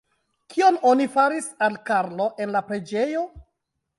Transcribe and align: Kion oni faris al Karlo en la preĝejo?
Kion 0.53 0.79
oni 0.91 1.05
faris 1.17 1.51
al 1.67 1.77
Karlo 1.89 2.29
en 2.45 2.57
la 2.57 2.65
preĝejo? 2.71 3.23